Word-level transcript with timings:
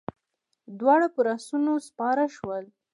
دواړه 0.79 1.07
پر 1.15 1.25
آسونو 1.35 1.71
سپاره 1.87 2.25
شول. 2.35 2.63